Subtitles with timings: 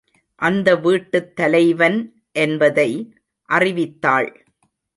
[0.35, 1.99] அந்த வீட்டுத் தலைவன்
[2.31, 2.89] என்பதை
[3.49, 4.29] அறிவித்தாள்.